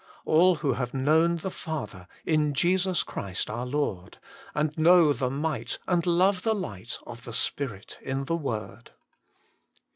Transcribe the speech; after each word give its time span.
All 0.25 0.55
who 0.55 0.73
have 0.73 0.95
known 0.95 1.37
the 1.37 1.51
Father 1.51 2.07
In 2.25 2.55
Jesus 2.55 3.03
Christ 3.03 3.51
our 3.51 3.67
Lord, 3.67 4.17
And 4.55 4.75
know 4.75 5.13
the 5.13 5.29
might 5.29 5.77
And 5.87 6.07
love 6.07 6.41
the 6.41 6.55
light 6.55 6.97
Of 7.05 7.23
the 7.23 7.33
Spirit 7.33 7.99
in 8.01 8.25
the 8.25 8.35
Word. 8.35 8.93